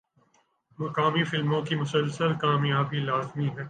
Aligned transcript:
مقامی 0.79 1.23
فلموں 1.23 1.61
کی 1.61 1.75
مسلسل 1.75 2.31
کامیابی 2.33 2.99
لازمی 2.99 3.47
ہے۔ 3.47 3.59